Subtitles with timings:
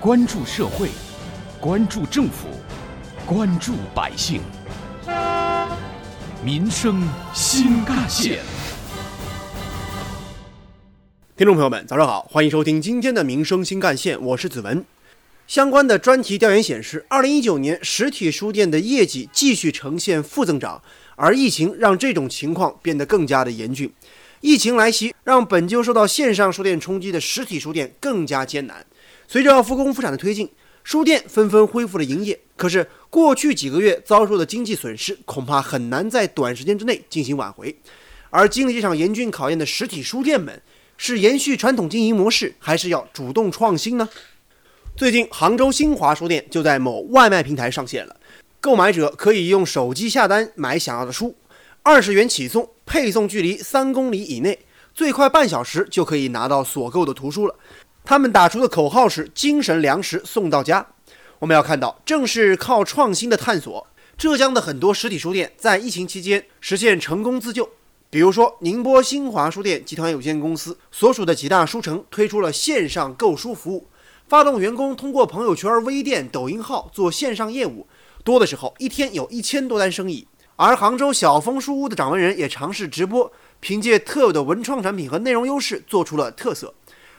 [0.00, 0.90] 关注社会，
[1.60, 2.46] 关注政府，
[3.26, 4.40] 关注百姓，
[6.44, 7.02] 民生
[7.34, 8.38] 新干线。
[11.36, 14.84] 听众朋友们，早上好，欢迎收听今天的《民生新干线》，我是子文。
[15.48, 20.80] 相关的专题调研显示，二零一九年实体书店的业绩继续呈现负增长，
[21.16, 23.92] 而疫情让这种情况变得更加的严峻。
[24.40, 28.86] 疫情来袭，让本就受到线上书店冲击的实体书店更加艰难。
[29.30, 30.48] 随着复工复产的推进，
[30.82, 32.40] 书店纷纷恢复了营业。
[32.56, 37.76] 可是，过去几个月遭受的经济损失，恐怕很难在短时间之内进行挽回。
[38.30, 40.62] 而经历这场严峻考验的实体书店们，
[40.96, 44.08] 是延续传统经营模式，还是要主动创新呢？
[44.96, 48.16] 最近，杭州新华书店就在某外卖平台上线了，
[48.62, 51.36] 购买者可以用手机下单买想要的书，
[51.82, 52.68] 二十元起送。
[52.86, 54.58] 配送距离三公里以内，
[54.94, 57.54] 最快半小时就可以拿到所购的图书了。
[58.08, 60.86] 他们打出的口号是“精神粮食送到家”。
[61.40, 67.68] 我们要看到，正是靠创新的探索，浙江的很多实体书店在疫情期间实现成功自救。
[68.08, 73.86] 比如说，宁波新华书店集团有限公司所属的几大书城推出了线上购书服务，
[74.26, 77.86] 发动员工通过朋友圈、微店、抖音号做线上业务，
[78.24, 80.26] 多的时候一天有一千多单生意。
[80.56, 86.72] 而杭州小枫书屋的掌门人也尝试直播，凭借特有的文创产品和内容优势做出了特色。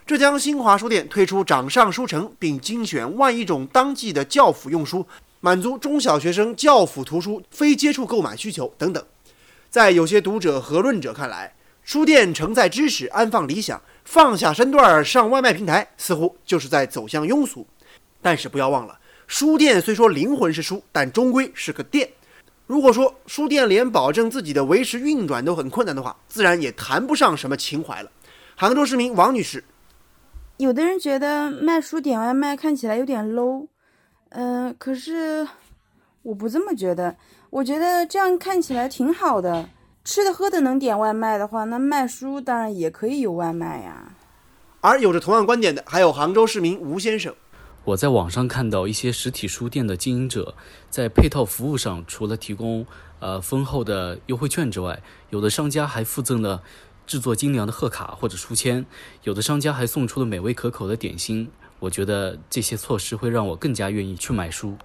[0.09, 5.05] 浙江新华书店推出掌上书城，并精选万余种当季的教辅用书，
[5.39, 9.05] 满足中小学生教辅图书非接触购买需求等等。
[9.69, 17.67] 在有些读者和论者看来，书店承载知识、安放理想，放下身段上外卖平台，似乎就是在走向庸俗。
[18.19, 22.09] 但是不要忘了，书店虽说灵魂是书，但终归是个店。
[22.65, 28.09] 如果说书店连保证自己的维持运转都很困难的话，自然也谈不上什么情怀了。
[28.55, 29.63] 杭州市民王女士，
[30.59, 33.67] 有的人觉得卖书点外卖看起来有点 low，
[34.31, 35.47] 嗯，可是
[36.21, 37.15] 我不这么觉得。
[37.49, 39.69] 我觉得这样看起来挺好的，
[40.03, 44.11] 吃的喝的能点外卖的话，那卖书当然也可以有外卖呀。
[44.81, 47.33] 而有着同样观点的还有杭州市民吴先生。
[47.85, 50.53] 我在网上看到一些实体书店的经营者
[50.89, 52.85] 在配套服务上，除了提供
[53.21, 56.61] 呃丰厚的优惠券之外，有的商家还附赠了
[57.09, 58.85] 制作精良的贺卡或者书签，
[59.23, 61.49] 有的商家还送出了美味可口的点心。
[61.79, 64.77] 我觉得这些措施会让我更加愿意去买书。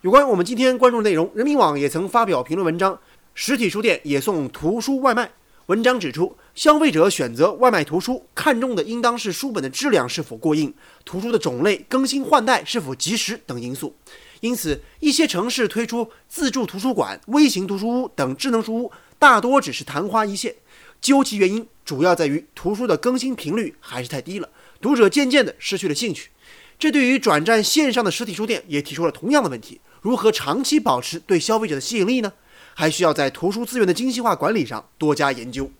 [0.00, 2.98] 有关我们今天关注的内容，人民网也曾发表评论文章：
[3.34, 5.30] 实体书店也送图书外卖。
[5.66, 13.94] 文章指出，消费者选择外卖图书，看重的应当是书本的质量是否过硬、图书的种类、更新换代是否及时等因素。
[14.40, 20.56] 因此，一些城市推出自助图书馆、微型图书屋等智能书屋，大多只是昙花一现。
[21.00, 24.48] 究其原因，主要在于图书的更新频率还是太低了，
[24.80, 26.30] 读者渐渐地失去了兴趣。
[26.78, 32.32] 这对于转战线上的实体书店也提出了同样的问题：如何长期保持对消费者的吸引力呢？
[32.74, 35.70] 还需要在图书资源的精细化管理上多加研究，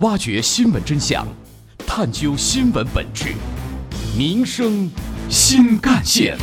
[0.00, 1.26] 挖掘新闻真相，
[1.86, 3.34] 探究新闻本质，
[4.16, 4.90] 民生
[5.28, 6.36] 新干线。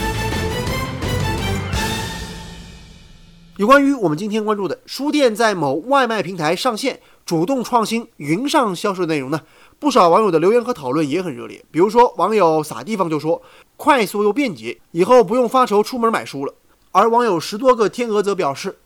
[3.58, 9.42] 有关于我们今天关注的书店在某外卖平台上线，主动创新云上销售内容呢？
[9.78, 11.64] 不少网友的留言和讨论也很热烈。
[11.70, 13.42] 比如说，网友撒地方就说
[13.76, 16.54] ：“快速又便捷，以后不用发愁出门买书了。”
[16.94, 18.78] 而网友十多个天鹅则表示：“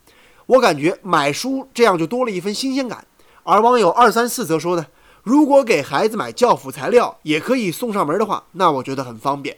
[0.48, 3.06] 我感觉买书这样就多了一份新鲜感。”
[3.44, 4.88] 而网友二三四则说呢
[5.22, 9.56] ：“如果给孩子买教辅材料也可以送上门的话，那我觉得很方便。”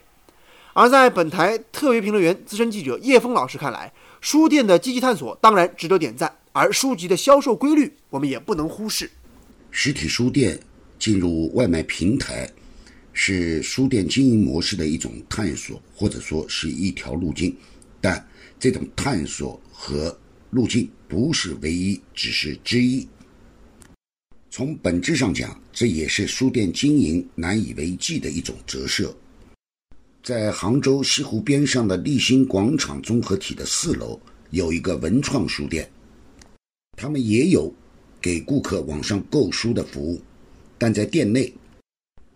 [0.77, 9.09] 而在本台特别评论员、资深记者叶峰老师看来，书店的积极探索当然值得点赞，而书籍的销售规律我们也不能忽视。
[9.71, 10.59] 实体书店
[10.99, 12.47] 进入外卖平台，
[13.11, 17.57] 是书店经营模式的一种探索，或者说是一条路径，
[17.99, 18.23] 但。
[18.59, 20.15] 这种探索和
[20.49, 23.07] 路径不是唯一，只是之一。
[24.51, 29.15] 从本质上讲，这也是书店经营难以为继的一种折射。
[30.27, 34.19] 在杭州西湖边上的立新广场综合体的四楼，
[34.49, 35.89] 有一个文创书店，
[36.97, 37.73] 他们也有
[38.21, 40.21] 给顾客网上购书的服务，
[40.77, 41.53] 但在店内，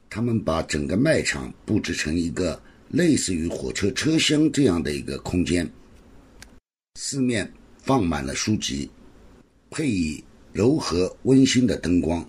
[0.09, 2.57] 他们把整个卖场布置成一个
[2.91, 5.69] 类似于火车车厢这样的一个空间。
[6.97, 7.51] 四面
[7.81, 8.89] 放满了书籍，
[9.69, 10.23] 配以
[10.53, 12.25] 柔和温馨的灯光。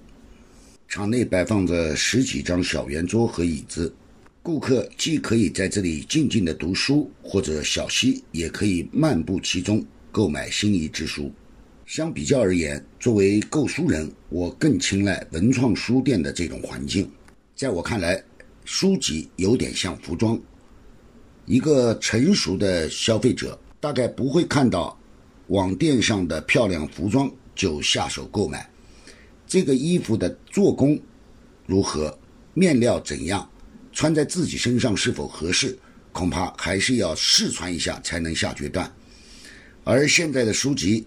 [0.88, 3.94] 场内摆放着十几张小圆桌和椅子，
[4.44, 11.30] 顾客既可以在这里静静的读书或者小息，也可以漫步其中购买心仪之书。
[11.86, 17.08] 相比较而言，作为购书人，我更青睐文创书店的这种环境。
[17.54, 18.20] 在我看来，
[18.64, 20.36] 书籍有点像服装。
[21.46, 24.98] 一个成熟的消费者大概不会看到
[25.48, 28.68] 网店上的漂亮服装就下手购买。
[29.46, 30.98] 这个衣服的做工
[31.64, 32.18] 如何，
[32.54, 33.48] 面料怎样，
[33.92, 35.78] 穿在自己身上是否合适，
[36.12, 38.90] 恐怕还是要试穿一下才能下决断。
[39.84, 41.06] 而现在的书籍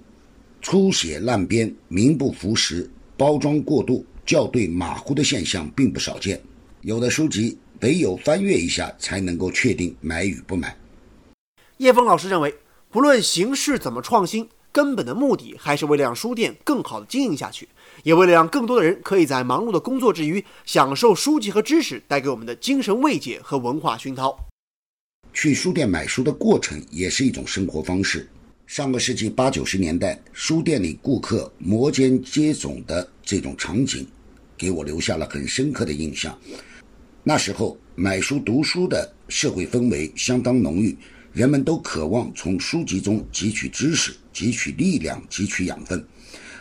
[0.61, 6.41] 粗写烂编、名不符实、包装过度、校对马虎的现象并不少见，
[6.81, 7.57] 有的书籍。
[7.81, 10.75] 唯有翻阅一下，才能够确定买与不买。
[11.77, 12.55] 叶峰老师认为，
[12.89, 17.69] 不论形式怎么创新，根本的目的还是为了让书店更好的经营下去，
[18.03, 24.37] 也为了让更多的人可以在忙碌的工作之余，享受书籍和知识带给我们的精神慰藉和文化熏陶。
[25.31, 28.27] 去书店买书的过程也是一种生活方式。
[28.67, 34.05] 上个世纪八九十年代，书店里顾客摩肩接踵的这种场景，
[34.57, 36.37] 给我留下了很深刻的印象。
[37.23, 40.97] 那时候买书读书的社会氛围相当浓郁，
[41.35, 46.01] 人们都渴望从书籍中汲取知识、汲取力量、汲取养分。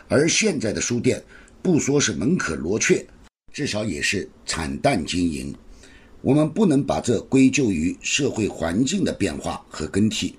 [0.08, 1.22] 而现在的书店，
[1.62, 3.06] 不说是门可罗雀，
[3.52, 5.54] 至少也是惨淡经营。
[6.22, 10.34] 我们不能把这归咎于社会环境的变化和更替，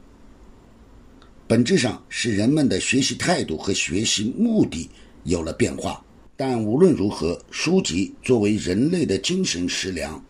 [1.48, 4.90] 本质上是人们的学习态度和学习目的
[5.24, 6.04] 有了变化。
[6.36, 10.22] 但无论如何，书籍作为人类的精神食粮，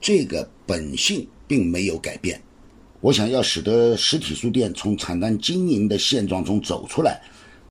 [0.00, 2.40] 这个本性并没有改变。
[3.02, 7.18] 我想要使得实体书店从惨淡经营的现状中走出来，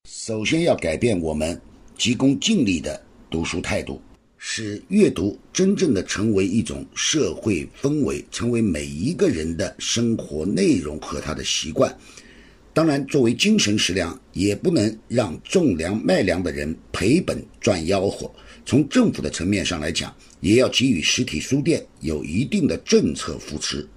[0.10, 1.60] 首先要改变我们
[1.96, 3.00] 急功近利的
[3.30, 4.02] 读书态度，
[4.40, 11.96] 使阅读真正的成为一种社会氛围，成为每一个人的生活内容和他的习惯。
[12.74, 18.32] 当然，作为精神食粮，也不能让种粮卖粮的人赔本赚吆喝。
[18.66, 23.88] 从政府的层面上来讲，也要给予实体书店有一定的政策扶持。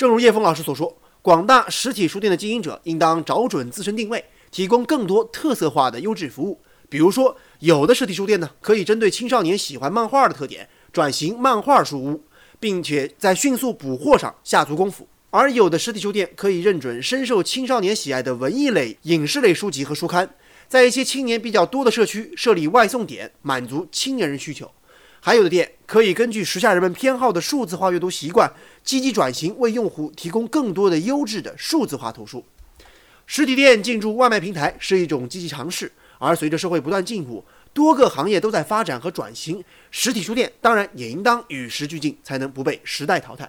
[0.00, 6.58] 正如叶峰老师所说，广大实体书店的经营者应当找准自身定位，提供更多特色化的优质服务。
[6.88, 12.24] 比如说，有的实体书店呢，可以针对青少年喜欢漫画的特点，转型漫画书屋，
[12.58, 15.06] 并且在迅速补货上下足功夫。
[15.28, 20.34] 而有的实体书店可以认准深受青少年喜爱的文艺类、影视类书籍和书刊，
[20.66, 24.70] 在一些青年比较多的社区设立外送点，满足青年人需求。
[25.22, 28.50] 还有的店可以根据时下人们偏好的数字化阅读习惯，
[28.82, 32.42] 积极转型，为用户提供更多的优质的数字化图书。
[33.26, 37.44] 实体店进驻外卖平台是一种积极尝试，而随着社会不断进步，
[37.74, 43.48] 多个行业都在发展和转型，实体书店当然也应当与时俱进，才能不被时代淘汰。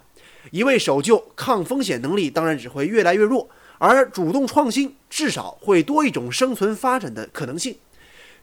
[0.50, 3.48] 一味守旧，抗风险能力当然只会越来越弱，
[3.78, 7.76] 而主动创新至少会多一种生存发展的可能性。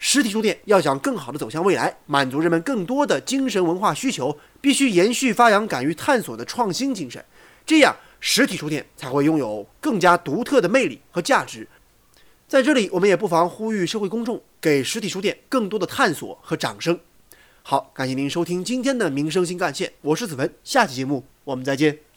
[0.01, 7.23] 实体书店要想更好的走向未来，满足人们更多的精神文化需求，必须延续发扬敢于探索的创新精神，
[7.65, 11.67] 这样实体书店才会拥有更加独特的魅力和价值。
[12.47, 16.97] 在这里，我们也不妨呼吁社会公众，给实体书店更多的探索和掌声。
[17.61, 22.08] 好，感谢您收听今天的民生新干线，我是子文，下期节目我们再见。